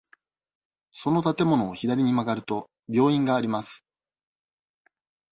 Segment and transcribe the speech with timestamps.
[0.93, 3.85] その建物を左に曲がると、病院があります。